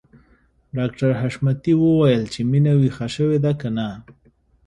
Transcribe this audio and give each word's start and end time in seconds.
ډاکټر 0.77 1.09
حشمتي 1.21 1.73
وويل 1.83 2.23
چې 2.33 2.39
مينه 2.51 2.71
ويښه 2.79 3.07
شوې 3.15 3.37
ده 3.45 3.51
که 3.59 3.67
نه 3.77 3.87